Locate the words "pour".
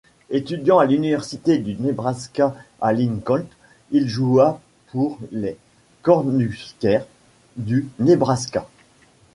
4.91-5.19